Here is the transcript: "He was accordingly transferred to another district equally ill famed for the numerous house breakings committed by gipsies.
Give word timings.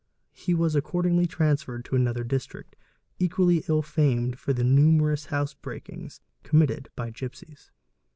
"He 0.33 0.55
was 0.55 0.75
accordingly 0.75 1.27
transferred 1.27 1.85
to 1.85 1.95
another 1.95 2.23
district 2.23 2.75
equally 3.19 3.63
ill 3.69 3.83
famed 3.83 4.39
for 4.39 4.51
the 4.51 4.63
numerous 4.63 5.25
house 5.27 5.53
breakings 5.53 6.21
committed 6.41 6.89
by 6.95 7.11
gipsies. 7.11 7.69